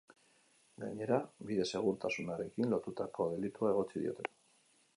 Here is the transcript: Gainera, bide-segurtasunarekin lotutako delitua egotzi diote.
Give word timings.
Gainera, 0.83 1.19
bide-segurtasunarekin 1.49 2.73
lotutako 2.73 3.29
delitua 3.35 3.75
egotzi 3.77 4.05
diote. 4.07 4.33